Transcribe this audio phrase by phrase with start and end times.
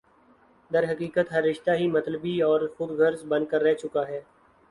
[0.71, 4.19] درحقیقت ہر رشتہ ہی مطلبی اور خودغرض بن کر رہ چکا ہے